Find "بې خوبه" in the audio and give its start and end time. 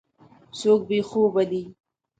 0.87-1.43